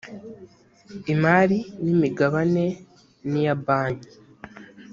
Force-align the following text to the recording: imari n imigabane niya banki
imari 1.13 1.59
n 1.83 1.85
imigabane 1.93 2.65
niya 3.29 3.55
banki 3.65 4.13